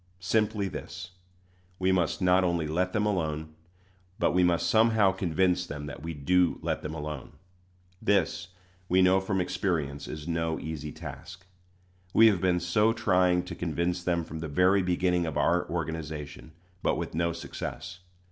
[0.19, 1.11] Simply this:
[1.77, 3.53] we must not only let them alone,
[4.17, 7.33] but we must somehow convince them that we do let them alone.
[8.01, 8.47] This,
[8.89, 11.45] we know by experience, is no easy task.
[12.15, 16.53] We have been so trying to convince them from the very beginning of our organization,
[16.81, 17.99] but with no success.